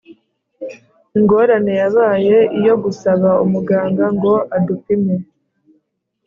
Ingorane 1.17 1.73
yabaye 1.81 2.37
iyo 2.59 2.73
gusaba 2.83 3.29
muganga 3.51 4.05
ngo 4.15 4.33
adupime. 4.55 5.15